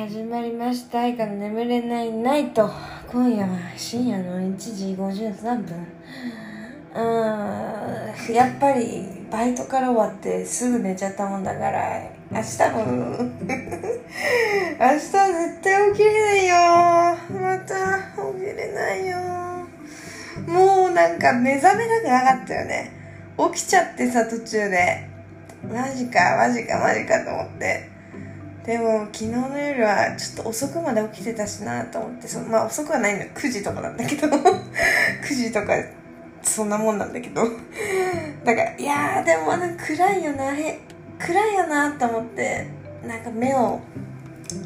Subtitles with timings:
[0.00, 1.00] 始まりました。
[1.00, 2.10] 愛から眠れない。
[2.10, 2.70] ナイト
[3.12, 5.86] 今夜は深夜の1時53分。
[6.94, 8.34] うん。
[8.34, 12.00] やっぱりバイトから終わってすぐ寝ちゃったもんだから
[12.30, 12.84] 明日も。
[14.80, 16.56] 明日絶対起きれないよ。
[17.38, 17.74] また
[18.32, 19.18] 起きれないよ。
[20.46, 22.90] もうなんか目覚めたくなかったよね。
[23.36, 25.06] 起きちゃってさ途中で。
[25.70, 27.99] マジかマジかマジかと思って。
[28.64, 33.30] でも昨日の夜はちょっと遅くまで起きてたしなと思ってそまあ遅くはないのよ。
[33.34, 34.28] 9時とかなんだけど。
[34.28, 35.72] 9時とか
[36.42, 37.42] そんなもんなんだけど。
[38.44, 40.54] だからいやでもまだ暗いよな。
[40.54, 40.78] へ
[41.18, 42.66] 暗いよなと思って
[43.06, 43.80] なんか目を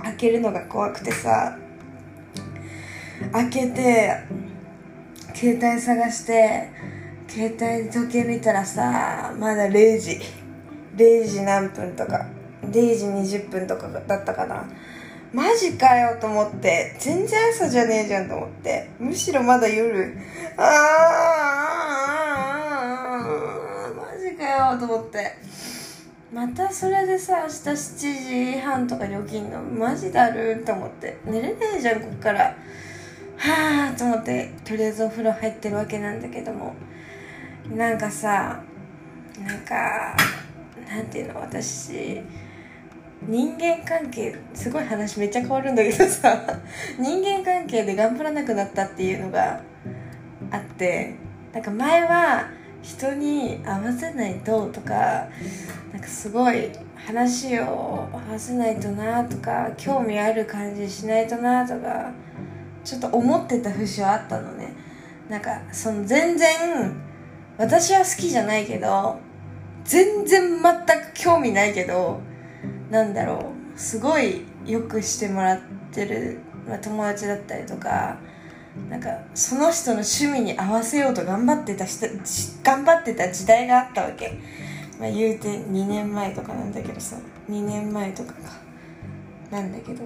[0.02, 1.56] 開けるのが怖くてさ。
[3.32, 4.16] 開けて
[5.34, 6.68] 携帯探して
[7.28, 10.20] 携帯時計見たらさまだ0時。
[10.96, 12.26] 0時何分とか。
[12.70, 12.96] 0
[13.26, 14.64] 時20分とかだったかな。
[15.32, 18.88] マジかよと思って全然朝じゃねえじゃんと思って。
[19.00, 20.16] むしろまだ夜
[20.56, 25.34] あーマジかよと思って。
[26.32, 29.60] またそれでさ明日7時半とかに起きんの？
[29.60, 31.18] マジだると思って。
[31.24, 32.56] 寝れねえじゃんこっから。
[33.36, 36.74] はあと思ってとりあえずお風呂入ってるわけなんだけども。
[37.74, 38.62] なんかさ
[39.40, 40.16] なんか
[40.88, 41.40] なんていうの？
[41.40, 42.22] 私
[43.22, 46.42] 人間関係すごい話めっちゃ変わるんだけどさ
[46.98, 49.60] 人間関係で頑張らなくなったっていうのが
[50.50, 51.14] あって
[51.52, 52.48] なんか前は
[52.82, 54.94] 人に合わせないととか
[55.92, 62.10] なんかすごい話を合わせないとなとか興味ある感じしないとなとか
[62.84, 64.68] ちょっと思ってた節はあったのね。
[65.28, 66.94] なんかその全然
[67.56, 69.18] 私は好きじゃないけど
[69.84, 72.20] 全然全く興味ないけど
[72.90, 75.60] なんだろうすごいよくしてもらっ
[75.92, 78.18] てる、まあ、友達だったりとか
[78.90, 82.06] なんかその人の趣味に合わせようと頑張ってた人
[82.62, 84.38] 頑張ってた時代があったわけ、
[84.98, 87.16] まあ、言うて2年前とかなんだけどさ
[87.48, 88.64] 2年前とかか。
[89.50, 90.02] なんだけど。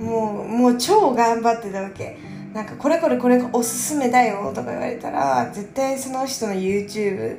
[0.00, 2.16] もうもう超頑張ってたわけ。
[2.54, 7.38] なんかこれこれこれがおすすめだよとか言われたら絶対その人の YouTube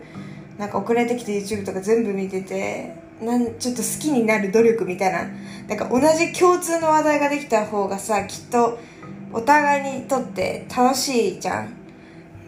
[0.57, 5.27] なんか送られてきた YouTube とか全部見ててなんちょっと好きになる努力みたいな。
[5.67, 8.77] なんか同じ共通の話題ができた方がさきっと
[9.31, 11.73] お互いにとって楽しいじゃん。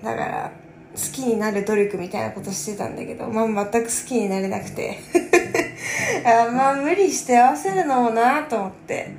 [0.04, 0.52] だから
[0.94, 5.00] 好きになる努力みたいなことしてたんだけどまあ全く好きになれなくて。
[6.26, 9.12] あまあ無理して合わせるのもなと思って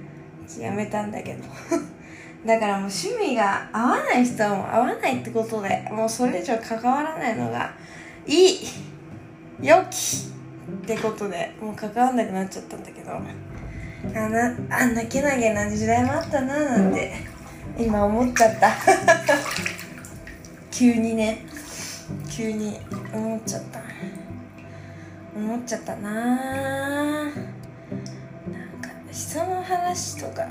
[0.59, 1.45] やめたんだけど。
[2.45, 7.73] だからもう趣味が合わない人はもう合わないってことでもうそれ以上関わらないのが
[8.27, 8.59] いい。
[9.61, 10.36] 良き。
[10.73, 17.13] ってことでもう関わんなくなっちゃったんだけどあなあんなけなげな時代もあったななんて
[17.79, 18.71] 今思っちゃった。
[20.71, 21.45] 急にね。
[22.31, 22.79] 急に
[23.13, 23.81] 思っちゃった。
[25.37, 26.11] 思っちゃったな。
[26.11, 27.39] なんか
[29.13, 30.47] 人の話とか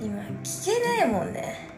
[0.00, 1.68] 今聞けないもんね。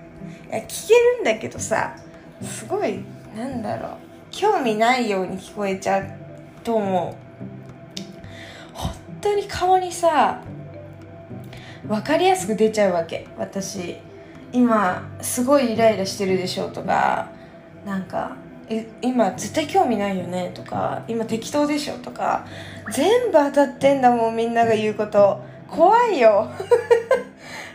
[0.49, 1.95] いや聞けるんだけどさ
[2.43, 3.05] すごい
[3.37, 3.91] なんだろう。
[4.31, 6.22] 興味ないように聞こえちゃう。
[6.63, 8.75] と思う。
[8.75, 10.43] 本当に顔にさ
[11.87, 13.27] 分かりやすく出ちゃうわけ。
[13.37, 13.97] 私
[14.53, 17.31] 今すごいイライラしてるでしょとか
[17.85, 18.37] なんか
[19.01, 22.47] 今絶対興味ないよねとか今適当でしょとか
[22.93, 25.43] 全部当たってんだもんみんなが言うこと。
[25.73, 26.51] 怖いよ。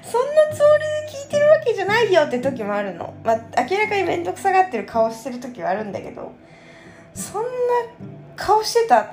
[0.03, 3.15] そんなつもりで聞いてるわけじゃないよって時もあるの。
[3.23, 3.35] まあ、
[3.69, 6.31] 明らかに面倒くさがってる顔してる時はあるんだけど、
[7.15, 7.49] そんな
[8.37, 9.07] 顔してたっ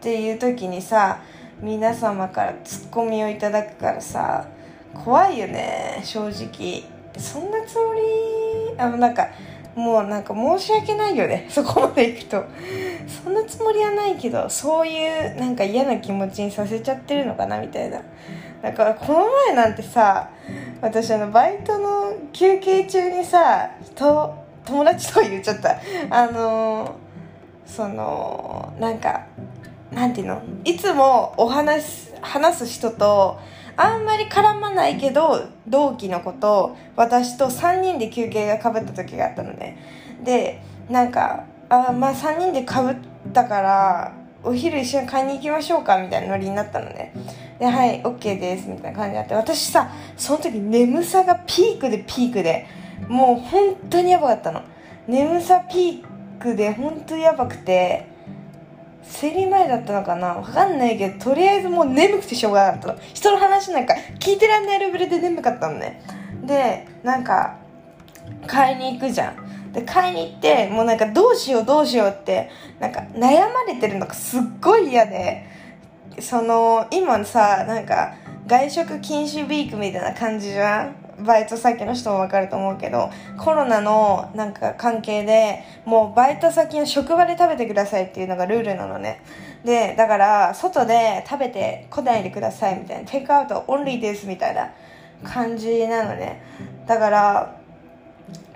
[0.00, 1.20] ていう時にさ、
[1.60, 4.48] 皆様からツッコミをいただくからさ、
[4.92, 6.82] 怖いよね、正直。
[7.16, 8.00] そんなつもり、
[8.76, 9.28] あの、なんか、
[9.76, 12.44] もうなんか申し訳ないよね、 そこまで行くと。
[13.24, 18.00] そんなつもりはないけど、そういうなんか嫌な気持ちにさせちゃってるのかな、みたいな。
[18.64, 20.30] だからこの前なんてさ
[20.80, 24.34] 私あのバイトの休憩中にさと
[24.64, 25.76] 友達とは言っちゃった
[26.08, 26.96] あの
[27.66, 29.26] そのなんか
[29.90, 30.42] なんていうの？
[30.64, 33.38] いつもお話話す人と
[33.76, 39.78] あんまり絡まないけど同期の子と私と3人で休憩がかぶった時があったのね。
[40.22, 42.96] でなんかあまあ3人でかぶっ
[43.32, 44.12] たから
[44.42, 47.14] お昼一緒に買いに行きましょうかみたいなノリになったのね。
[47.58, 52.66] で、はい、OK です、みたいな感じになって、私さ、その時眠さがピークでピークで、
[53.08, 54.60] もう本当にやばかったの。
[55.08, 56.04] 眠さピー
[56.38, 58.06] クで本当にやばくて、
[59.02, 60.28] 生理前だったのかな？
[60.28, 62.98] わかんないけどとりあえずもう眠くてしょうがなかったの。
[63.12, 66.02] 人の話なんか聞いてらんないレベルで眠かったのね。
[66.44, 67.58] でなんか
[68.46, 69.72] 買いに行くじゃん。
[69.72, 72.48] で買いに行ってもうなんかどうしようどうしようって
[72.78, 75.44] なんか悩まれてるのがすっごい嫌で
[76.20, 78.14] その今さなんか
[78.46, 81.03] 外食禁止ウィークみたいな感じじゃん？
[81.20, 89.22] バイト先の人もわかると思うけどコロナのなんか関係でもうバイト先の職場で食べてくださいっていうのがルールなのね。
[89.64, 94.70] でだから外で食べて来ないでくださいみたいなテイクアウトオンリーですみたいな
[95.22, 96.42] 感じなのね。
[96.86, 97.63] だから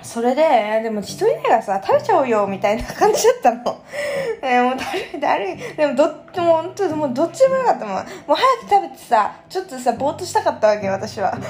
[0.03, 3.83] それで、でも一人でがさ、食べちゃおうよ、みたいな感じだったの。
[4.43, 5.77] え、もうだるい、だる。
[5.77, 7.95] でもどっちも、本当もうどっちもよかったもん。
[7.97, 11.33] もう早く食べてさ、ちょっとさ、ぼーっとしたかったわけ、私は。
[11.33, 11.41] なん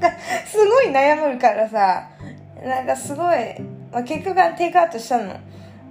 [0.00, 0.10] か、
[0.46, 2.08] すごい悩むからさ、
[2.64, 3.60] なんかすごい、
[3.92, 5.34] まあ、結局はテイクアウトしたの。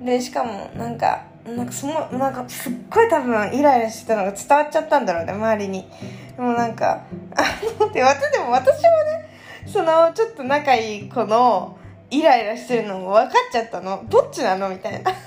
[0.01, 5.87] で、しかも、なんか、なんかその、なんかすっごい多分イライラしてたのが伝わっちゃったんだろうね、周りに。
[6.35, 7.03] でもなんか、
[7.35, 7.43] あ
[7.79, 9.34] の、で、私でも私もね、
[9.67, 11.77] そのちょっと仲いい子の
[12.09, 14.05] イライラしてるのも分かっちゃったの。
[14.09, 14.99] どっちなのみたいな。
[14.99, 15.17] あんまり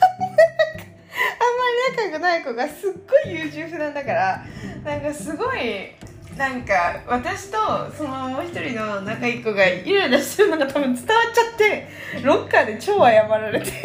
[1.97, 4.45] 仲良くない子がすっごい優柔不断だから
[4.85, 5.91] なんかすごい
[6.37, 7.59] なんか私と
[7.97, 11.89] そのもう一人の仲いい子がイライラしてるのが多分伝わっちゃって
[12.23, 13.71] ロッカーで超謝られて。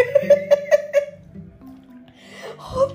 [2.57, 2.89] 本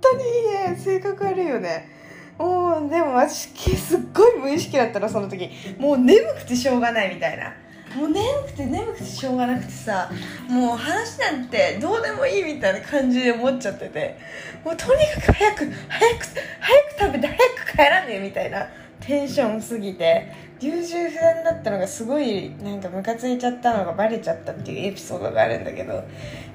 [0.00, 1.97] 当にね性格悪いよね
[2.38, 5.50] もうでも私すっごい無意識だったのその時。
[5.78, 7.52] もう眠くてしょうがないみたいな。
[7.96, 10.10] もう眠くて眠くてしょうがなくてさ
[10.48, 14.18] もう話なんてどうでもいいみたいな感じで思っちゃってて。
[14.64, 17.36] もうとにかく早く早く早く食べて早
[17.66, 18.66] く帰らねえみたいな。
[19.00, 20.48] テンションすぎて。
[20.60, 26.04] 優柔不断だったのがすごいなんかムカついちゃったのがバレちゃったっていうエピソードがあるんだけど。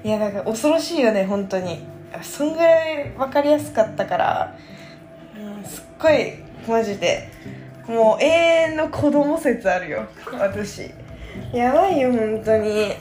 [0.04, 1.84] いやなんか恐ろしいよね本当に。
[2.22, 4.58] そんぐらい分かりやすかったから。
[6.04, 6.34] すっごい。
[6.68, 7.30] マジで。
[7.88, 10.06] もう永遠の子供説あるよ。
[10.32, 10.90] 私。
[11.50, 12.92] やばいよ本当に。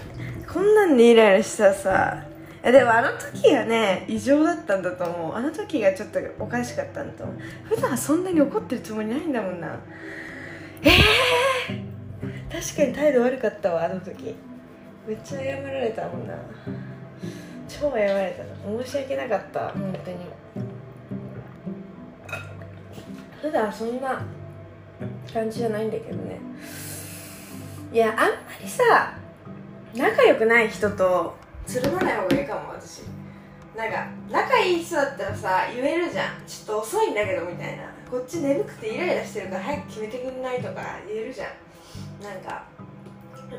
[0.47, 2.23] こんなんでイライラしたさ。
[2.63, 5.35] でもあの時がね異常だったんだと思う。
[5.35, 7.35] あの時がちょっとおかしかったんだと思う。
[7.65, 9.77] 普段そんなに怒ってるつもりないんだもんな。
[10.81, 14.33] ええー、確かに態度悪かったわあの時。
[15.05, 16.35] めっちゃ謝られたもんな。
[17.67, 18.85] 超謝られた。
[18.85, 20.42] 申し訳なかった本当に。
[23.43, 24.21] 普段そんな
[25.33, 26.39] 感じじゃないんだけどね。
[27.91, 28.25] いやあんま
[28.61, 29.17] りさ
[29.93, 31.35] 仲良くない人と
[31.67, 33.01] つるまない方がいいかも私。
[33.75, 36.41] なんか仲いい人だったらさ言えるじゃん。
[36.47, 37.83] ちょっと遅いんだけどみたいな。
[38.09, 42.23] こっち眠くてイライラしてるから早く決めてくんないとか言えるじゃん。
[42.23, 42.63] なんか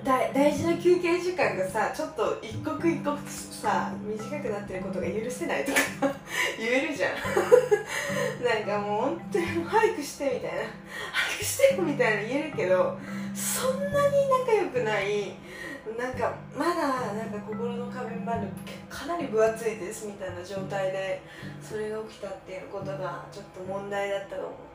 [0.02, 5.78] 大大事な休憩時間がさちょっと一刻一刻さ短くなってることが許せないとか
[6.58, 7.14] 言えるじゃん。
[8.44, 10.48] なんかもう本当に早くしてみたいな。
[11.12, 12.98] 早くしてみたいな言えるけど
[13.34, 15.36] そんなに仲良くない。
[15.98, 18.48] なんかまだなんか心の壁まで
[18.88, 21.20] かなり分厚いですみたいな状態で
[21.62, 24.73] それが起きたっていうことがちょっと問題だったかも。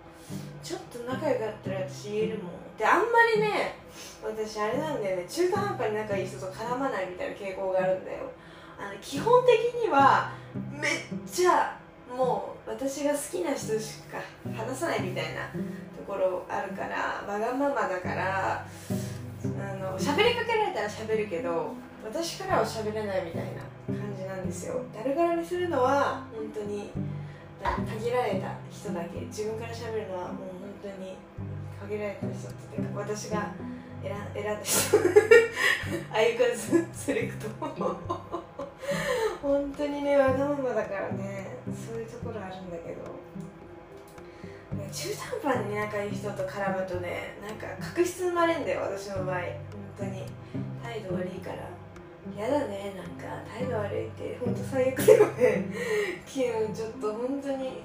[0.64, 2.78] ちょっと仲良かったら私言えるもん。
[2.78, 3.06] であんま
[3.36, 3.76] りね
[4.24, 5.26] 私あれなんだよね。
[5.28, 8.32] 中途半端に仲いい人と絡まないみたいな傾向があるんだよ。
[8.80, 10.32] あの基本的には
[10.72, 10.92] めっ
[11.30, 11.78] ちゃ
[12.16, 14.18] もう私が好きな人しか
[14.56, 24.82] 話さないみたいなところあるからわがままだからあの喋りかけられたら喋るけど私からは喋れないみたいな感じなんですよ。
[24.96, 26.92] だるがらみするのは本当に
[27.64, 31.18] 限られた人だけ自分から喋るのはもう本当に
[31.90, 33.52] 限られた人っていうか私が
[34.02, 34.98] 選選んだ人
[36.14, 37.48] 相数セレクト
[39.42, 43.20] 本当にねわがままだからねそういうところあるんだけど。
[44.92, 49.36] 中途半端に仲いい人と絡むとねなんか確執生まれんだよ私の場合。
[49.36, 49.52] 本
[49.98, 50.24] 当に。
[50.82, 51.70] 態度悪いから
[52.36, 53.44] 嫌だねなんか。
[53.48, 55.66] 態度悪いって本当最悪だよね
[56.40, 57.84] 昨日ちょっと本当に。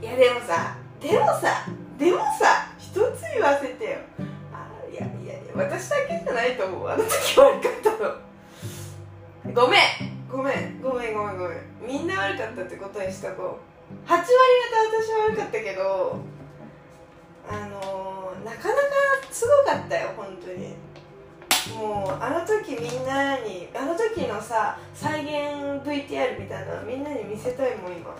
[0.00, 1.66] いやでもさでもさ
[1.98, 3.00] でもさ一つ
[3.34, 3.98] 言わせてよ。
[4.52, 6.88] あいやいやいや私だけじゃないと思う。
[6.88, 9.80] あの時悪かったのごめん。
[10.30, 10.80] ごめん。
[10.80, 11.58] ごめんごめんごめん。
[11.84, 13.58] みんな悪かったってことにしとこ
[13.90, 14.08] う。
[14.08, 14.30] 8割方
[15.02, 16.20] 私は悪かったけど
[17.48, 18.82] あのー、なかなか
[19.32, 20.76] すごかったよ本当に。
[21.74, 28.14] もうあの時みんなにあの時のさ再現 VTR みたいなのみんなに見せたいもん今。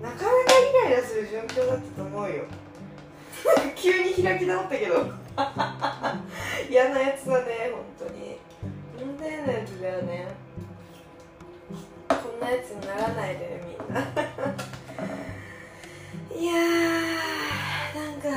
[0.00, 0.26] なかなか
[0.86, 2.44] イライラする状況だったと思うよ。
[3.74, 4.94] 急に開き直ったけど。
[6.70, 8.38] 嫌なやつだね本当に。
[8.98, 10.28] みんな嫌なやつだよね。
[12.08, 14.00] こんなやつにならないでみんな。
[16.34, 18.28] いやーなんか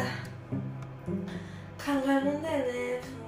[1.77, 3.20] 考えるんだよね。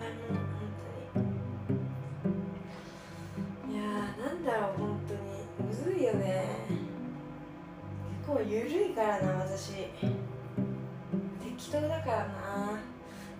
[4.23, 5.19] なんだろう本当に。
[5.69, 6.45] むずいよね。
[8.25, 9.71] 結構緩いからな私。
[9.73, 12.79] 適当だからな。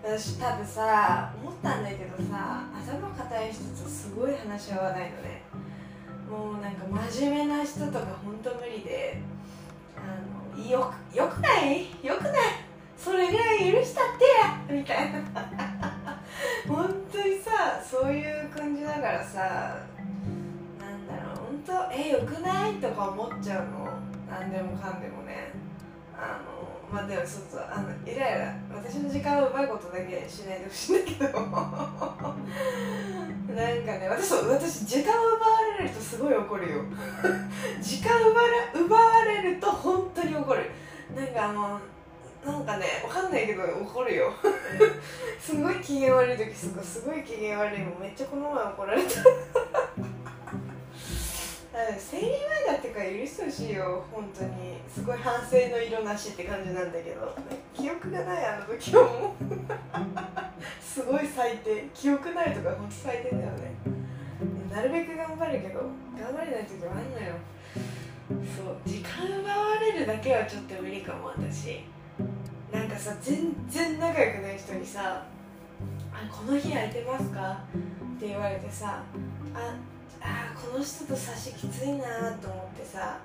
[0.02, 5.42] 私多分さ思ったんだけどさ頭固い人とすごい話し合わないのね。
[6.30, 9.18] もうなんか真面目な人とかほんと無理で。
[9.96, 11.86] あのよよくない？
[12.02, 12.34] よくない？
[12.98, 14.04] それぐらい許したっ
[14.68, 14.78] てや！
[14.78, 15.20] みたいな。
[16.68, 19.76] 本当にさそういう感じだからさ。
[21.66, 22.74] 当えよくない？
[22.74, 23.88] とか思っちゃうの。
[24.30, 25.52] 何でもかんでもね。
[26.16, 28.54] あのまあでもそうそうあのイライラ。
[28.74, 31.40] 私の時間を奪うことだけしないでほしいんだけど。
[33.54, 36.80] なんかね私私時間を奪われるとすごい怒るよ。
[37.80, 40.70] 時間奪われ奪われると本当に怒る。
[41.14, 41.80] なんかもう
[42.46, 44.32] なんかねわかんないけど怒るよ。
[45.40, 49.08] すごい機嫌悪い時すごいすごい機嫌悪いもめっちゃこの前怒られた。
[51.98, 54.78] 生理前だってから許してほしいよ本当に。
[54.88, 57.36] すごい反省の色なしって感じなんだけど。
[57.74, 59.32] 記憶がないあの時はもう。
[60.80, 61.88] すごい最低。
[61.92, 63.74] 記憶ないとか本当最低だよね。
[64.70, 65.80] なるべく頑張るけど
[66.18, 67.34] 頑張れない時もあんのよ。
[68.28, 68.76] そう。
[68.84, 71.84] 時間奪われるだけはちょっと無理かも私。
[72.74, 75.22] なんかさ全然仲良くない人にさ
[76.12, 77.62] 「あこの日空いてますか?」
[78.16, 79.00] って言われてさ
[79.54, 79.76] 「あ
[80.24, 83.18] あこの人と差しきついなと思ってさ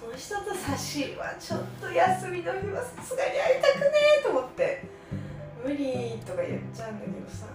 [0.00, 4.84] この人と差しはちょっと休みの日はさすがに会いたくねえと思って
[5.64, 7.46] 無理とか言っちゃうんだけどさ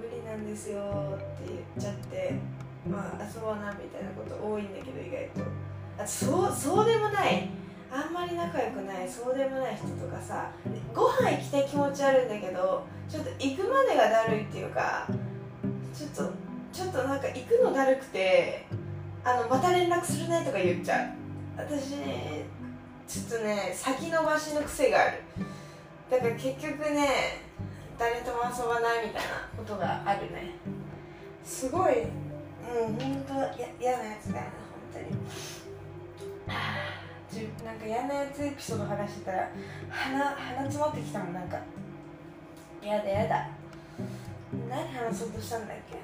[0.00, 2.34] 無理なんですよって言っちゃって
[2.88, 6.02] まあ遊ぼうなみたいなこと多いんだけど意外と。
[6.02, 7.50] あそうそうでもない。
[7.90, 10.50] あんまり仲良くないそうでもない人とかさ
[10.94, 15.06] ご飯行きたい気持ちあるんだけどちょっと行くまでがだるいっていうか
[15.94, 18.66] ちょっとちょっとなんか行くのだるくて
[19.24, 21.08] あのまた連絡するねとか言っちゃう。
[21.56, 22.44] 私ね
[23.06, 25.22] ちょっとね先延ばしの癖がある。
[26.10, 27.42] だから結局ね
[27.98, 30.54] 誰とも遊ばないみたいなことがあるね。
[31.44, 34.50] すごいもう本当や嫌なやつだよな
[34.92, 35.06] 本当に。
[37.30, 39.50] じゅなんか嫌なやつエピソード話してたら
[39.90, 41.58] 鼻鼻詰まってきたもんなんか。
[42.82, 43.48] やだやだ。
[44.68, 45.96] 何話そうとしたんだっけ？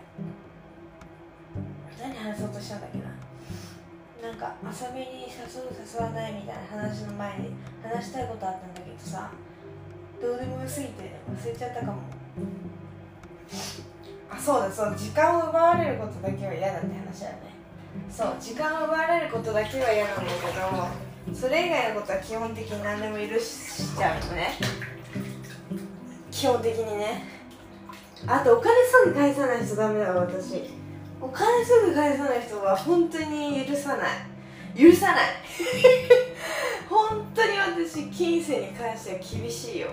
[2.01, 3.05] 何話そうとしたんだっけな。
[4.29, 7.51] なんか遊びに誘う誘わないみたいな話の前に
[7.83, 9.31] 話したいことあったんだけどさ
[10.21, 11.99] どうでもよすぎて忘れちゃったかも。
[14.31, 17.55] あそうだそう時間を奪われることだけは嫌だって話だよね。
[18.11, 24.53] そう時間を奪われることだけは嫌なんだけどそれ以外のことは基本的に何でも許しちゃうのね。
[26.31, 27.23] 基本的にね。
[28.27, 30.84] あとお金すぐ返さない人ダメだわ私。
[31.25, 34.79] お金すぐ返さない人は本当に許さない。
[34.79, 35.25] 許さない。
[36.87, 39.89] 本当に私金銭に関しては厳しいよ。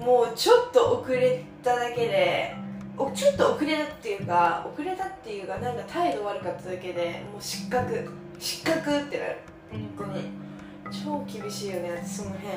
[0.00, 2.56] もうちょっと遅れただけで
[2.98, 8.10] おちょっと遅れたっていうか遅れたっていうかなんか態度悪かっただけでもう失格。
[8.40, 9.36] 失格ってなる。
[9.70, 10.42] 本当に。
[10.90, 12.48] 超厳しいよね私その辺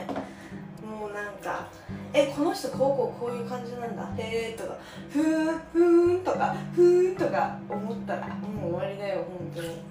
[0.86, 1.68] もうなんか
[2.14, 4.78] 「えこの人こうこうこういう感じなんだへえ」とか
[5.10, 9.84] 「ふーんふーん」とか「ふーん」とか思ったらもう終わりだよ本当に。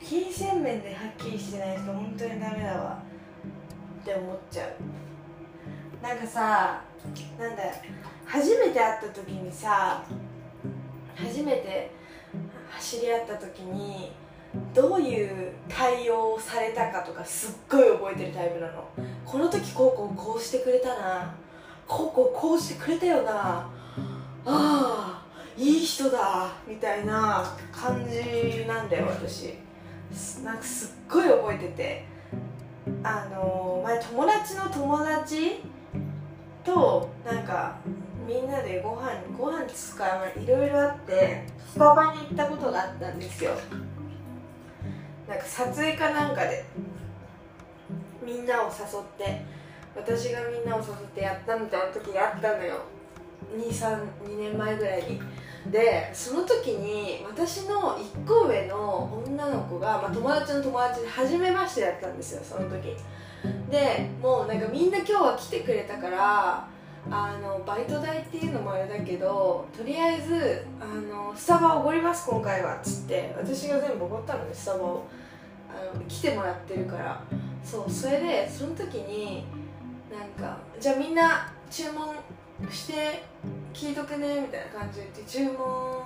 [0.00, 2.98] 金銭面ではっきりしてない人本当にダメだわ。
[4.02, 4.70] って思っちゃう。
[6.02, 6.82] なんかさ
[7.38, 7.72] なんだよ。
[8.26, 10.02] 初めて会った時にさ
[11.16, 11.90] 初めて
[12.80, 14.12] 知り合った時に
[14.72, 18.84] どういう対応をされたかとかすっごい覚えてるタイプなの。
[19.24, 21.34] この時こうこうこうしてくれたな。
[21.86, 23.32] こうこうこうしてくれたよな。
[23.32, 23.70] あ
[24.46, 25.22] あ
[25.56, 26.52] いい人だ。
[26.66, 29.54] みたいな感じなんだよ私。
[30.42, 32.14] なんかすっごい覚えてて。
[33.02, 35.60] あの前友達の友達
[36.64, 37.76] となんか
[38.26, 40.06] みんなでご飯ご飯つか
[40.36, 43.52] いろいろあってスタバに行ったことがあったんですよ。
[45.28, 46.64] なんか撮影かなんかで
[48.24, 49.42] みんなを誘って
[49.94, 52.82] 私がみんなを誘ってやったみたいな時があったのよ。
[53.56, 55.20] 232年前ぐらいに。
[55.70, 62.94] でその時に私の1個上の女の子が、まあ、友達の友達で初めましてだったんですよその時。
[63.70, 66.68] でもうなんかみんな今日は来てくれたから
[67.10, 75.06] あのバイト代っていうのもあれだけどとりあえずあのスタバおごります今回はっつって私が全部おごったのねスタバを。
[75.74, 77.20] あの来てもらってるから。
[77.64, 79.44] そうそれでその時に
[80.12, 82.14] なんかじゃあみんな注文
[82.70, 83.24] して
[83.72, 86.02] 聞いとくねみたいな感じで注文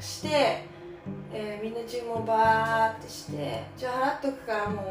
[0.00, 0.64] して
[1.32, 4.84] えーみんな注文バーってしてじゃあ払っとくからもう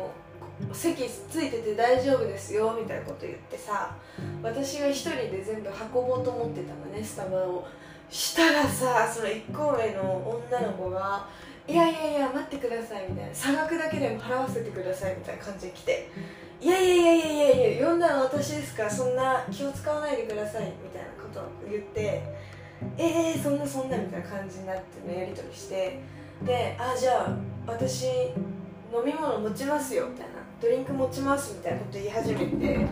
[0.74, 3.96] 席ついてて大丈夫ですよみたいなこと言ってさ
[4.41, 7.65] 私が一人で全部運ぼうと思ってたのねスタバを。
[8.12, 11.25] したらさその1個上の女の子が
[11.65, 16.10] 「いやいやいや待ってください」みたいな「差額だけでも払わせてください」みたいな感じで来て
[16.60, 22.22] 「いやいやいやいやいやいや呼んだの私ですからそんな気を使わないでください」みたいなことを言って
[23.00, 26.00] 「えー、そんなそんな」みたいな感じになってのやり取りして
[26.44, 32.88] で「あじゃあ私飲み物持ちますよ」みたいな「ドリンク持ちます」みたいなこと言い始めて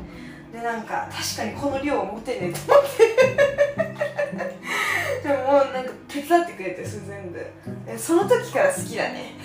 [0.52, 3.70] でなんか確かにこの量持てねえと思って。
[5.24, 7.46] でももうなんか手伝ってくれてそれ全部。
[7.98, 9.36] その時から好きだね。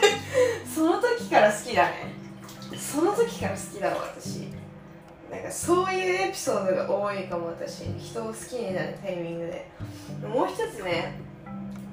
[0.74, 2.14] その時から好きだね。
[2.78, 4.48] その時から好きだわ私。
[5.30, 7.84] なんかそういうエピソードが多いかも私。
[7.98, 9.66] 人を好きになるタイミングで。
[10.26, 11.14] もう一つね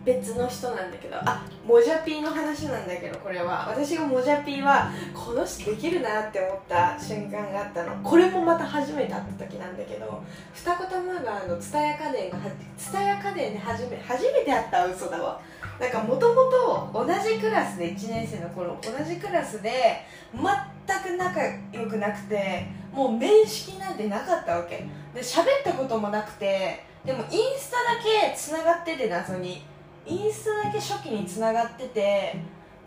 [0.07, 3.67] 別の人なんだけどあモジャピーの話なんだけどこれは。
[3.67, 7.93] 私がモジャピーはこの人できるなって思った瞬間があったの。
[8.01, 10.23] これもまた初めて会った時なんだけど
[10.53, 12.37] 二子玉川の蔦屋家電が
[12.77, 15.41] 蔦屋家電で初め初めて会った嘘だわ。
[15.77, 21.41] なんかもともと同じクラスで1年生の頃同じクラスで全く仲
[21.73, 24.85] 良くなくてもう面識なんてなかったわけ。
[25.13, 29.65] で喋ったこともなくてでもインスタだけつながってて謎に。
[30.07, 32.35] インスタだけ初期につながってて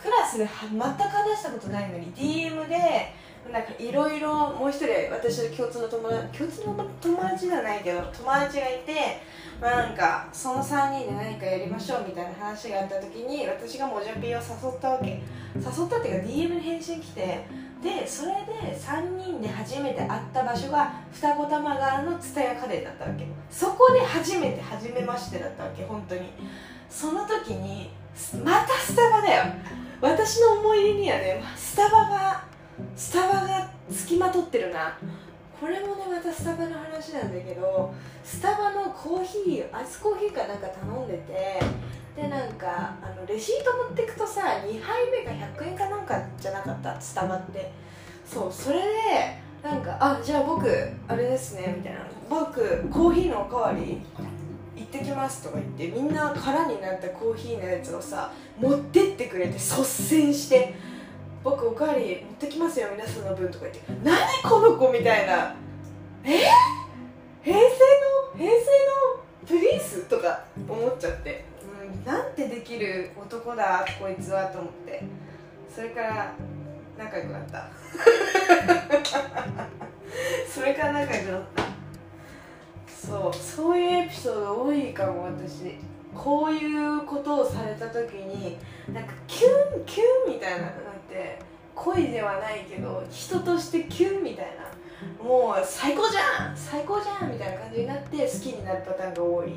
[0.02, 3.12] クラスで全く話したことないのに DM で
[3.52, 9.20] なんかいろいろもう一人私の共通の友達共通の友達じゃないけど友達がいて、
[9.60, 15.20] まあ、なんかその3人で何かやりましょうみたいな話があった時に私がモジャピーを誘ったわけ。
[15.56, 17.44] 誘ったっていうか DM に返信来て
[17.82, 23.26] でそれで3人で初めて会った場所が二子玉川の蔦屋家電だったわけ。
[23.50, 26.30] そこで初めて初めましてだったわけ本当に。
[26.90, 27.90] その時に
[28.44, 29.44] またスタバだよ。
[30.00, 32.44] 私の思い出にはねスタバが
[32.96, 34.96] スタバがつきまとってるな。
[35.60, 37.92] これもねまたスタバの話なんだけど
[38.24, 41.60] スタバのコーヒーアイスコーヒーかなんか頼んでて
[42.16, 46.98] でなんかあのレシート持ってくとさ2杯目が100円かなんかじゃなかった？
[47.00, 47.70] スタバって。
[48.26, 48.84] そうそれで
[49.62, 50.66] なんか「あじゃあ僕
[51.08, 52.00] あれですね」みたいな
[52.30, 54.00] 「僕コーヒーのおかわり
[54.80, 60.74] 行ってきます」とか言ってみんな空になったコーヒーのやつをさ持ってってくれて率先して
[61.44, 65.54] 「僕おかわり持ってきますよ皆さんの分」とか言って「何この子」みたいな
[66.24, 66.40] 「え？
[67.42, 67.68] 平成の
[68.36, 75.02] 平成のプリンス?」とか思っちゃって、うん、なんてできる男だこいつはと思って
[75.74, 76.32] それから
[76.98, 77.68] 仲良くなった。
[80.52, 81.62] それから仲良くなった。
[83.06, 85.74] そうそういうエピソード多いかも私。
[86.14, 88.58] こういうことをされた時に
[88.92, 89.48] なんかキュ
[89.80, 90.72] ンキュンみたいななん
[91.08, 91.38] て
[91.74, 94.70] 恋ではないけど人としてキュンみたいな。
[95.24, 99.54] もう最高じゃん最高じゃんみたいな感じになって好きになるパターンが多い。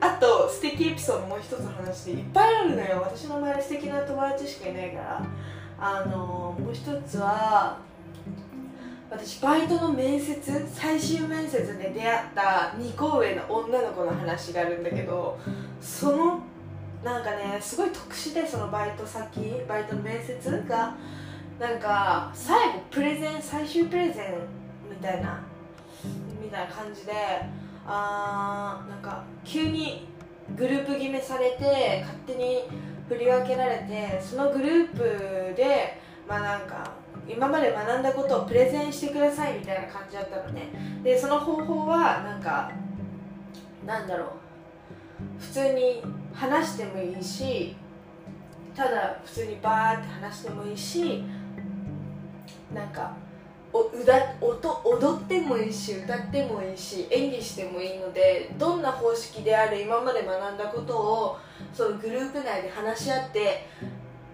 [0.00, 3.00] あと素敵エピソードもう一つ話していっぱいあるのよ。
[3.00, 5.26] 私の周り素敵な友達しかいないから。
[5.80, 7.78] あのもう一つは
[9.12, 15.38] 私バイトの面接最終面接で出会った2個上の女の子の話があるんだけど
[15.82, 16.40] その
[17.04, 20.96] なんかねすごい特殊でそのバイト先バイトの面接が
[21.60, 25.42] なんか最後プレゼン最終プレゼンみたいな
[26.42, 27.12] みたいな感じで
[27.86, 30.08] あーなんか急に
[30.56, 32.62] グループ決めされて勝手に
[33.10, 40.68] 振り分けられてそのグループでまあなんか今まで学んだことをプレゼンしてくださいみたいな感じだったのね。
[41.02, 42.70] でその方法はなんか
[43.86, 44.28] なんだろう。
[45.38, 46.02] 普通に
[46.34, 47.76] 話してもいいし
[48.74, 51.22] ただ普通にバーって話してもいいし
[52.74, 53.14] なんか
[53.72, 61.38] おうだ音踊ってもいいし歌ってもいいし演技してもいいのでどんな方式であれ今まで学んだことを
[61.72, 63.66] そのグループ内で話し合って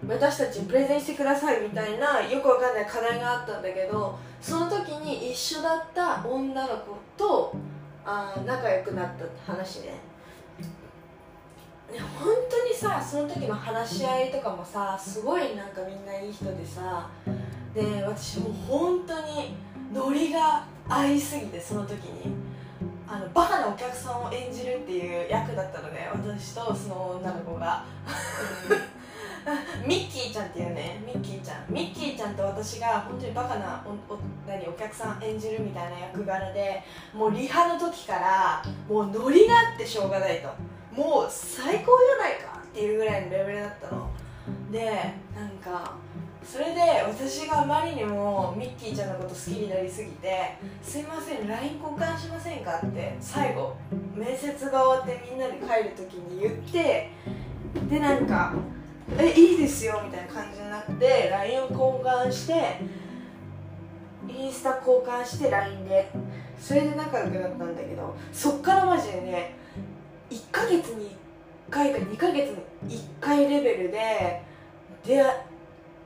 [0.07, 7.53] 私たちプレゼンしてくださいみたいなよくわかんない課題があったんだけどその時に一緒だった女の子と
[8.05, 9.87] あ仲良くなったって話ね。
[11.91, 17.09] ね本当にさその時の話し合いとかもさすごいなんかみんないい人でさ
[17.73, 19.55] で私もう本当に
[19.93, 22.33] ノリが合いすぎてその時に。
[23.11, 27.83] あのバカなお客さんを演じるっていう役だったので私とその女の子が。
[29.85, 40.49] ミッキーちゃんっていうねミッキーちゃんミッキーちゃんと私が本当にバカなおお何お客さん演じるみたいな役柄でもうリハの時からもうノリがあってしょうがないと
[40.91, 44.09] もう最高じゃないかっていうぐらいのレベルだったの
[44.71, 44.85] で
[45.35, 45.93] なんか
[46.43, 53.75] それで私があまりにもミッキーちゃんのこと好きになりすぎて「すいません LINE 交換しませんか?」って最後
[54.15, 57.11] 面接が終わってみんなで帰る時に言って
[57.87, 58.53] でなんか
[59.17, 62.81] 「えいいですよ」みたいな感じになって LINE を交換して
[64.27, 66.09] インスタ交換して LINE で。
[66.59, 69.55] それで仲良くなったんだけどそっからマジでね
[70.29, 71.11] 1ヶ月に
[71.69, 72.49] 1回か2ヶ月
[72.83, 74.41] に1回レベルで
[75.05, 75.45] 出会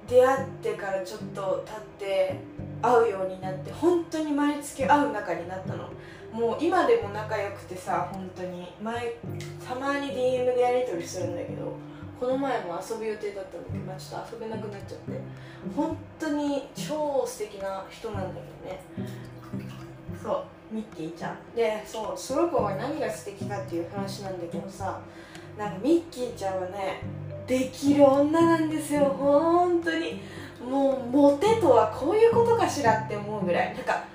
[0.07, 2.35] 出会ってからちょっと経って
[2.81, 5.89] 会うようになって本当に毎月会う仲になったの。
[6.31, 8.67] もう今でも仲良くてさ本当に。
[8.81, 9.15] 前
[9.65, 11.73] たまに DM でやり取りするんだけど。
[12.23, 15.19] この前も遊ぶ予定だったんだけど、まあ、ちょっと遊べなくなっちゃって
[15.75, 18.81] 本当に超素敵な人なんだけどね。
[20.23, 21.38] そうミッキーちゃん。
[21.53, 25.01] でそうその子は何が素敵かっていう話なんだけどさ
[25.57, 27.01] なんかミッキーちゃんはね
[27.45, 30.21] できる女なんですよ本当に。
[30.65, 33.75] もうモテとはこういうことかしらって思うぐらい。
[33.75, 34.05] なんか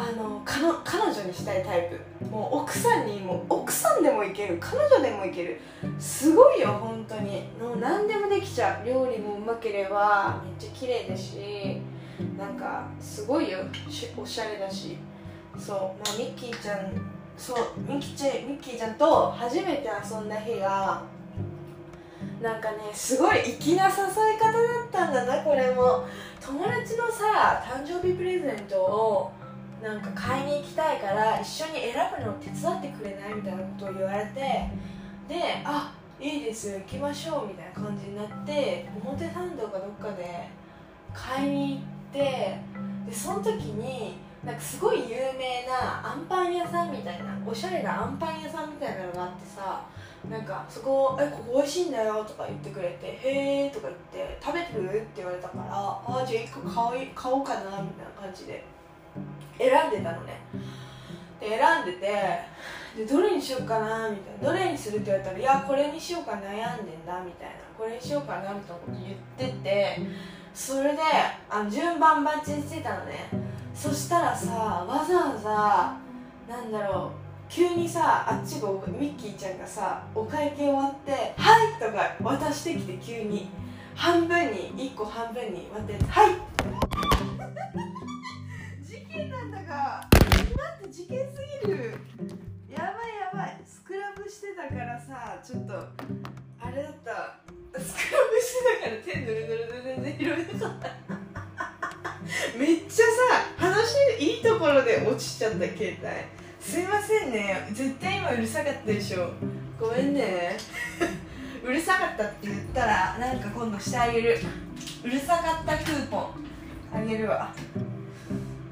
[0.00, 2.24] あの彼女にしたいタイプ。
[2.26, 4.56] もう奥さんにも奥さんでもいける。
[4.60, 5.60] 彼女でもいける。
[5.98, 7.48] すごいよ本当に。
[7.60, 8.86] もう何でもできちゃう。
[8.86, 11.80] 料理もうまければめっちゃ綺麗だし
[12.38, 13.58] なんかすごいよ
[14.16, 14.98] おしゃれだし。
[15.58, 16.92] そう、まあ、ミッキーちゃん
[17.36, 21.02] そうミッキーちゃんミッキーちゃんと初めて遊んだ日が
[22.40, 23.96] なんかねすごい粋な誘い
[24.38, 26.06] 方だったんだなこれも。
[26.40, 29.32] 友達のさ誕生日プレゼントを
[29.82, 34.40] なんか買いに行きたいから一緒に選ぶのを手伝ってくれないみたいなことを言われて
[35.28, 40.48] であいいです行きましょうみたいな感じになって表参道かどっかで
[41.14, 41.80] 買いに行っ
[42.12, 42.58] て
[43.06, 49.84] でその時になんかすごい有名なあんパン屋さんみたいなおしゃれなあんパン屋さんみたいなのがあってさ
[50.28, 56.68] なんかそこ「えここ美味しいんだよ」とか言ってくれて「へえ」とか言って「食べてる?」って言われたから「あじゃあ1個
[57.14, 58.64] 買おうかな」みたいな感じで
[59.58, 60.40] 選んでたのね。
[61.40, 62.40] で選んでて
[62.96, 64.52] でどれにしようかなみたいな。
[64.52, 70.00] どれにするって言われたら「いやこれにしようか悩んでんだ」みたいな「これにしようかな」みたいなこと言ってて
[70.52, 70.98] それで
[71.48, 73.28] あの順番待ちしてたのね。
[73.74, 77.10] そしたらさわざわざなんだろう
[77.48, 83.48] 急にさあっちがミッキーちゃんがさお会計終わって「はい!」とか渡してきて急に。
[83.98, 86.34] 半分に1個半分に割って「はい!」
[91.08, 91.94] って事件すぎる
[92.70, 93.56] やばいやばい。
[93.64, 95.72] スクラブしてたからさちょっと
[96.60, 97.40] あれだった。
[97.80, 100.88] スクラブしてたから手ぬるぬるぬる全然拾えなかった。
[102.58, 106.08] めっちゃさ話いいところで落ちちゃった携帯。
[106.60, 107.68] すいませんね。
[107.72, 109.30] 絶対今うるさかったでしょ。
[109.80, 110.58] ごめんね。
[111.64, 114.38] うるさかったって言ったらなんか今度してあげる。
[115.04, 116.28] うるさかったクーポン。
[116.92, 117.50] あげるわ。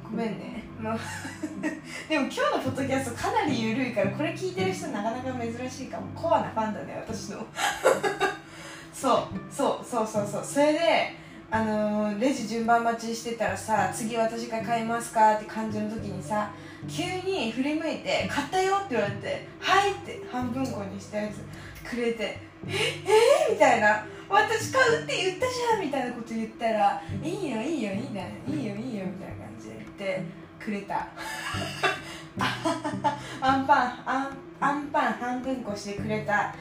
[0.04, 0.55] ごめんね。
[0.80, 0.98] もう
[2.08, 6.06] でも今日のポッドキャストかなり緩いからこれ聞いてる人なかなか珍しいかも。
[6.14, 7.46] コアなファンだね私の。
[8.92, 10.44] そうそうそうそうそう。
[10.44, 10.78] それで
[11.50, 16.50] あのー、レジ順番待ちしてたらさ次私が買いますかって感じの時にさ
[16.88, 22.72] 急に振り向いて「買ったよ」って言われて「はい」って半分こにしたやつくれて「え
[23.48, 23.50] え？
[23.50, 30.22] ー、みたいな「私買うって言ったじゃん」みたいなこと言ったら「いいよいいよいいねいいよいいよ」みたいな感じで言って
[30.66, 31.06] くれた。
[33.40, 36.52] アンパンアンアンパン半分こしてくれた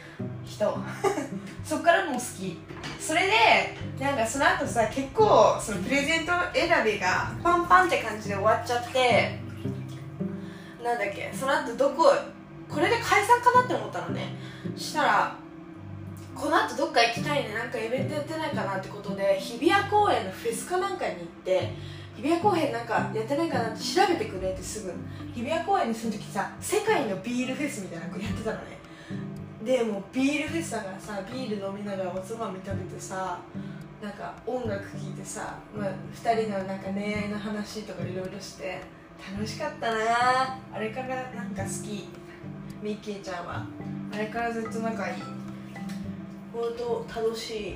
[0.46, 0.78] 人。
[1.66, 2.62] そっからもう好き。
[3.00, 3.34] それで
[4.00, 9.40] なんかその後さ結構そのプレゼント選びがパンパンって感じで終わっちゃって
[10.84, 12.14] なんだっけその後どこ
[12.70, 14.36] これで解散かなって思ったのね。
[14.76, 15.36] したら
[16.36, 21.74] この後どっか行きたいねなんかイベントやってないかなってことで日比谷公園のフェスかなんかに行って
[22.16, 24.94] 日比谷公園なんかやってないかなって調べてくれってすぐ。
[25.34, 28.80] 日比谷公園に住む時さ世界のビールフェスみたいなのやってたのね。
[29.64, 33.40] でもビールフェスだからさビール飲みながらおつまみ食べてさ
[34.02, 38.82] なんか音楽聴いてさ、まあ、2人のなんか恋愛の話とかいろいろして
[39.34, 40.60] 楽しかったな。
[40.74, 42.10] あれからなんか好き。
[42.82, 43.66] ミッキーちゃんは。
[44.14, 45.16] あれからずっと仲いい。
[46.54, 47.76] 本当楽しい。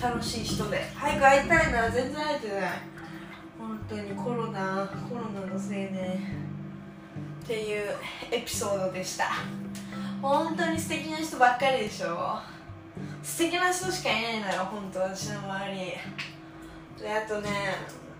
[0.00, 0.80] 楽しい人で。
[0.94, 1.90] 早く会いたいな。
[1.90, 2.93] 全然会えてない。
[3.88, 6.20] 当にコロナコロナのせいね
[7.42, 7.94] っていう
[8.30, 9.26] エピソードでした。
[10.22, 12.38] 本当に素敵な人ばっかりでしょ。
[13.22, 15.78] 素敵な人しかいないのよ本当私の周り。
[17.02, 17.50] であとね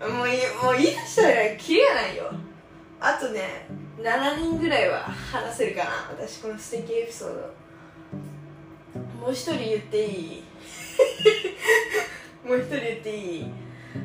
[0.01, 2.31] もういもう言い出したらキリがないよ。
[2.99, 3.67] あとね
[3.99, 7.41] 7人ぐらいは話せるかな私この素敵エピソード。
[9.19, 10.43] もう一人言っていい？
[12.47, 13.51] もう一人言っていい？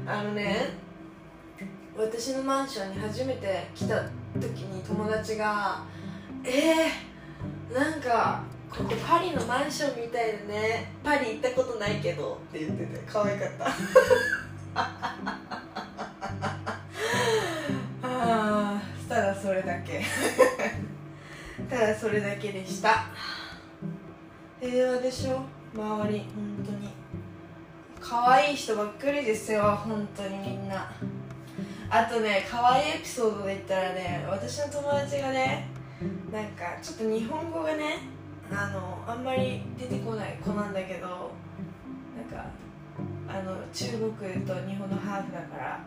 [0.06, 0.70] あのね
[2.00, 4.02] 私のマンションに初めて来た
[4.40, 5.84] 時に友達が
[6.42, 10.92] 「えー、なんかここパリのマンションみたいでね。
[11.04, 13.66] パリ行ったことないけど」って言ってて可愛かった。
[13.66, 13.72] あ
[18.02, 20.02] あただそれだけ。
[21.68, 23.06] ただそれだけでした。
[24.60, 25.42] 平和でしょ？
[25.74, 26.90] 周り本当に。
[28.00, 30.90] 可愛い人ばっかりですよ本当にみんな。
[31.92, 35.68] あとね可愛いエピソードで言ったらね私の友達がね
[36.32, 37.98] なんかちょっと日本語がね
[38.48, 42.46] あのあんまり出てこない子なんだけどなんか
[43.28, 45.84] あの中国と日本のハーフだから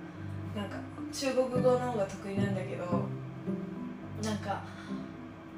[0.55, 0.77] なんか
[1.11, 2.85] 中国語の方が得意なんだけど
[4.21, 4.61] なんか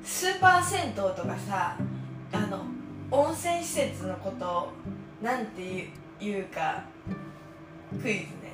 [0.03, 1.75] スーパー銭湯とかさ
[2.31, 2.65] あの
[3.10, 4.69] 温泉施設のことを
[5.23, 6.84] なんて言うか
[8.01, 8.44] クイズね。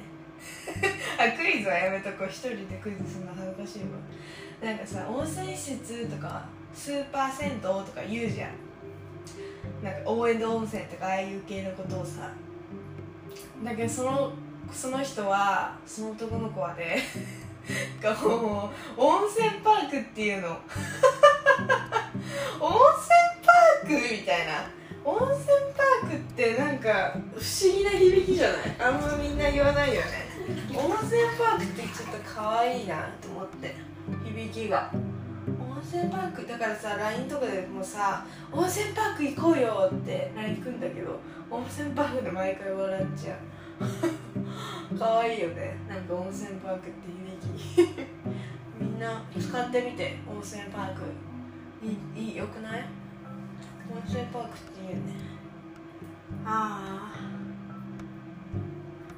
[1.17, 2.27] あクイズはやめとこう。
[2.27, 3.97] 一人でクイズするの恥ずかしいわ。
[4.61, 8.51] なんかさ温泉施設とかスーパー銭湯とか言うじゃん。
[9.83, 12.31] なんか応援の温泉とかああいう系のことをさ。
[13.63, 14.33] だけどその
[14.71, 17.03] その人はその男の子はね
[18.01, 20.49] がもう温泉パークっていうの。
[22.59, 23.09] 温泉
[23.43, 24.80] パークみたいな。
[25.03, 25.27] 温泉
[25.75, 28.75] パークってなんか不思議な響きじゃない？
[28.79, 30.29] あんまみんな言わないよね。
[30.75, 33.75] 温泉パークってちょっと可愛いなと思って
[34.23, 34.91] 響きが。
[34.93, 43.37] 温泉パークだからさ LINE とかでもさ「温泉パーク行こうよ」って LINE 来るんだけど温泉パークで毎回笑っちゃう。
[44.97, 45.75] 可愛いよね。
[45.89, 47.09] なんか温泉パークって
[47.75, 48.05] 響き。
[48.79, 51.01] みんな使ってみて温泉パーク。
[52.15, 52.85] いいよくない？
[53.89, 55.13] 温泉パークっていいよね。
[56.45, 57.13] あ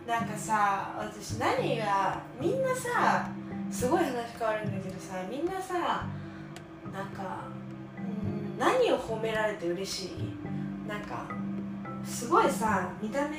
[0.07, 3.29] あなんかさ私何がみんなさ
[3.71, 6.05] すごい話変わるんだけどさみんなさ
[6.91, 7.47] なんか
[7.97, 10.35] うん何を褒められて嬉しい？
[10.87, 11.27] なんか
[12.03, 13.37] すごいさ見た目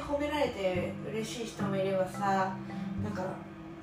[0.00, 2.54] 褒められて嬉しい人もいればさ
[3.02, 3.22] なんか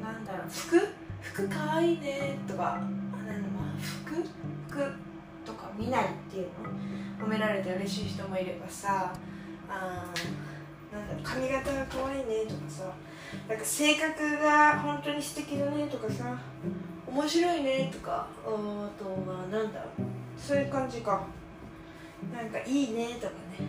[0.02, 0.80] なんだろう服？
[1.22, 2.80] 服かわいいねとか。
[4.06, 4.24] 服？
[4.70, 4.94] 服。
[5.78, 6.48] 見ないっていう
[7.20, 7.26] の。
[7.26, 9.14] 褒められて嬉しい人もいればさ
[9.70, 10.06] あ
[10.94, 12.84] なんだろう髪型が可愛いねとかさ
[13.48, 16.38] なんか性格が本当に素敵だねとかさ
[17.08, 20.02] 面白いねとかあとはなんだろう
[20.38, 21.26] そういう感じか。
[22.34, 23.62] なんかいいねとかね。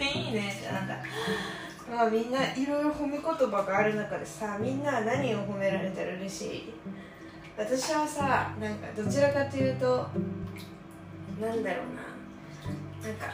[0.14, 0.96] いいねってなんだ。
[1.90, 6.74] まあみんないろいろ褒め言葉がある中でさみんなは何を褒められたら嬉しい？
[7.56, 10.06] 私はさなんかどちらかというと
[11.40, 12.02] なんだろうな。
[13.08, 13.26] なんか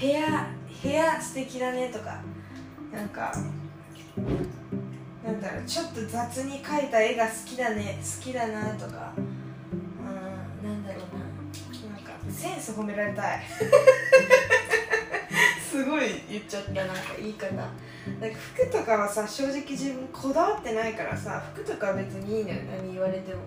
[0.00, 0.48] 部屋
[0.82, 2.20] 部屋素敵だねとか
[2.92, 3.32] なんか
[5.24, 11.92] なんだろうちょっと雑に描いた絵が好きだね好きだなとかうんなんだろうな。
[11.94, 13.42] なんかセンス褒められたい。
[15.62, 16.72] すごい言っちゃった。
[16.72, 17.54] なんか言い方。
[17.54, 22.56] なんか服とかはさ正直自分こだわってないからさ服とかは別にいいのよ。
[22.76, 23.40] 何言われても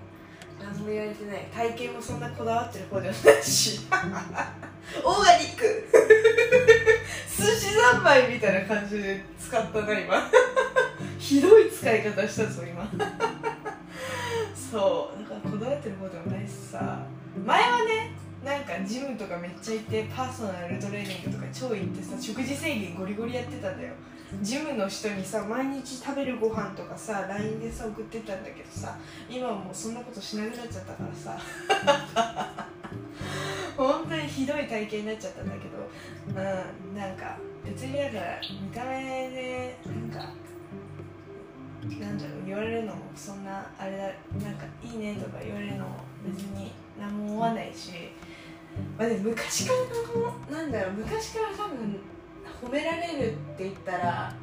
[0.59, 1.47] 何も言われてない。
[1.53, 3.81] 体型もそんなこだわってる方ではないし。
[5.03, 5.87] オーガニック。
[7.37, 10.31] 寿司三昧みたいな感じで使ったな今。
[11.19, 12.89] ひどい使い方したぞ今。
[14.71, 15.21] そう。
[15.21, 16.99] なんかこだわってる方でもないしさ。
[17.45, 18.14] 前はね
[18.45, 23.93] なんかジムとかめっちゃ行ってパーソナルトレーニングとか超行ってさ食事制限ゴリゴリやってたんだよ。
[24.41, 31.39] ジムの人にさ毎日食べるご飯とかさ LINE でさ送ってたんだけどさ今はもうそんなことしなくなっちゃったからさ。
[33.75, 40.29] 本当にひどい体型になっちゃったんだけどうんなんか別にだから見た目でなんか
[41.99, 44.03] なんだろう言われるのもそんなあれだ
[44.47, 47.91] なんかいいねとか言われるのも別に何も思わないし、
[48.97, 49.73] まあ、でも昔か
[50.49, 51.99] らなんだろう昔から多分
[52.63, 54.33] 褒められるって言ったら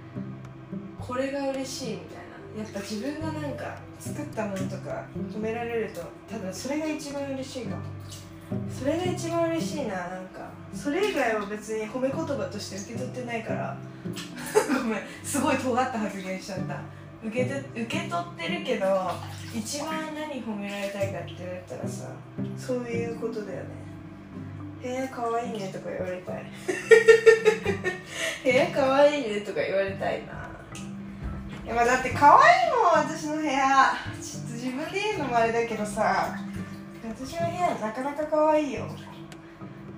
[0.99, 2.23] これが嬉しいみたいな。
[2.57, 7.83] やっぱ自分がなんか作ったものとか褒められると多分それが一番嬉しいかも。
[8.71, 10.51] それが一番嬉しいななんか。
[10.75, 13.77] それ以外は別に褒め言葉として受け取ってないから。
[14.68, 15.01] ごめん。
[15.25, 16.79] すごい尖った発言しちゃった。
[17.25, 19.11] 受けて受け取ってるけど
[19.55, 22.09] 一番何褒められたいかって言われたらさ
[22.59, 23.91] そういうことだよね。
[24.83, 26.45] 部屋かわいいねとか言われたい
[28.42, 30.51] 部屋かわいいねとか言われたいな。
[31.64, 33.95] いやまあだってかわいいもん私の部屋。
[34.21, 36.37] ちょっと自分で言うのもあれだけどさ。
[37.05, 38.88] 私の部屋なかなかかわいいよ。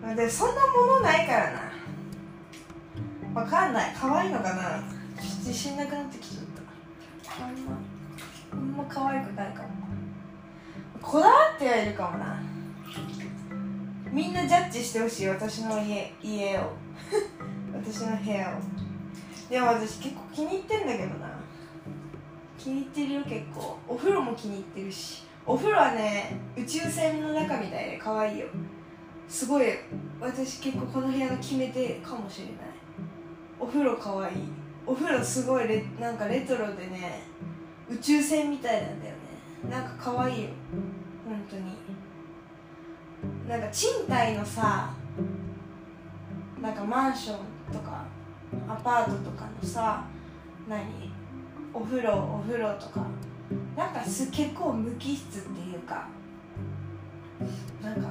[0.03, 3.41] まあでそんなものないからな。
[3.41, 3.95] わかんない。
[3.99, 4.83] 可愛いのかな。
[5.17, 6.45] 自信なくなってきちゃっ
[7.27, 7.45] た。
[7.45, 7.79] あんま
[8.53, 9.69] あんま可愛くないかも。
[11.01, 12.43] こだわってはいるかもな。
[14.15, 16.71] みんなジャッジしてほしい私の家家を。
[17.75, 19.51] 私の部屋を。
[19.51, 21.37] でも私結構気に入ってんだけどな。
[22.57, 23.77] 気に入ってるよ結構。
[23.89, 25.25] お風呂も気に入ってるし。
[25.45, 28.47] お風呂はね宇宙船の中みたいで可愛いよ。
[29.29, 29.67] すごい
[30.21, 32.55] 私結構この部屋の決め手かもしれない。
[33.59, 34.35] お風呂可愛い。
[34.87, 37.21] お風呂すごいレなんかレトロでね
[37.91, 39.69] 宇宙船みたいなんだよね。
[39.69, 40.51] なんか可愛いよ。
[41.27, 41.84] 本当に。
[43.49, 44.95] なんか賃貸のさ
[46.61, 47.39] なんかマンション
[47.73, 48.05] とか
[48.69, 50.05] アパートとかのさ
[50.69, 51.13] 何？
[51.73, 53.07] お風呂お風呂とか。
[53.77, 56.09] なんかす結構無機質っていうか
[57.83, 58.09] なんか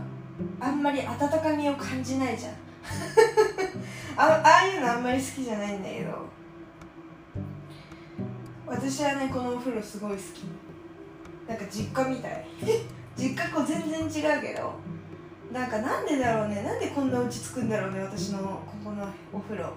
[0.59, 2.53] あんまり温かみを感じないじゃん。
[4.17, 6.29] あああいうのあんまり好きじゃないんだけど。
[8.67, 10.45] 私はねこのお風呂すごい好き。
[11.47, 12.45] なんか実家みたい。
[13.15, 14.73] 実家こう全然違うけど。
[15.53, 16.63] なんかなんでだろうね。
[16.63, 19.71] なんでこんな落ち着くんだろうね私のここのお風呂。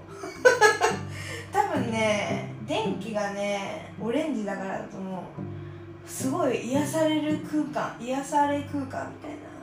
[1.52, 6.08] 多分ね電気がねオレンジだからだと思う。
[6.08, 9.56] すごい癒される空間癒され空間みたいな。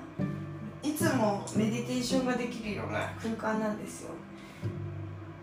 [0.83, 4.11] いつもメディテーションができるような空間なんですよ。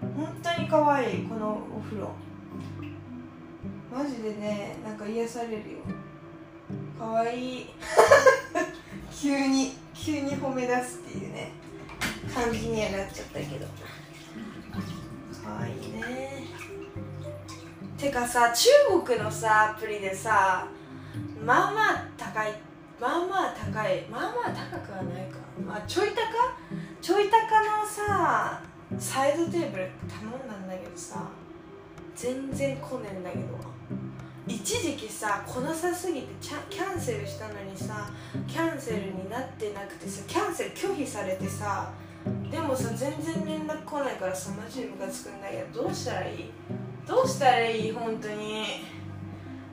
[0.01, 2.13] 本当に可愛いこのお風呂。
[3.93, 5.61] マジでねなんか癒されるよ。
[6.97, 7.67] 可愛い。
[9.11, 9.81] 急に。
[10.03, 11.53] 急に褒め出すっていうね。
[12.35, 13.67] 感じにはなっちゃったけど。
[15.45, 16.45] 可愛いいね。
[17.99, 18.71] てかさ中
[19.05, 20.67] 国のさアプリでさ
[21.45, 22.55] まあまあ高い
[22.99, 25.37] まあまあ高いまあまあ高くはないか。
[25.67, 26.15] まあちょい高？
[27.03, 28.63] ちょい高のさ
[28.99, 31.29] サイドテーブル頼んだんだけどさ
[32.17, 33.70] 全然来ねえんだけど。
[34.51, 36.27] 一時期さ来なさすぎて
[36.69, 38.11] キャンセルしたのにさ
[38.49, 41.93] キャンセルになってなくてさキャンセル拒否されてさ
[42.51, 46.51] でもさ全然連絡来ないからさマジでムカつくんだけどどうしたらいい？
[47.07, 47.93] どうしたらいい？
[47.93, 48.65] 本当に。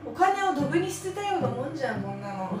[0.06, 2.58] お金をドブに捨てたようなもんじゃんこんなの。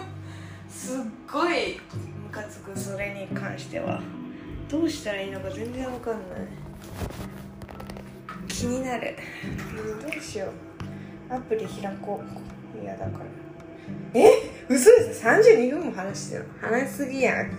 [0.68, 1.00] すっ
[1.30, 1.78] ごい
[2.24, 4.00] ムカつくそれに関しては。
[4.70, 6.22] どうしたらいいのか全然わかんない。
[8.48, 9.16] 気になる。
[10.02, 10.67] どうしよう。
[11.30, 12.82] アプリ開こう。
[12.82, 13.24] 嫌だから。
[14.14, 14.30] え？
[14.68, 15.24] 嘘です。
[15.26, 16.46] 32分も話してる。
[16.60, 17.50] 話しすぎやん。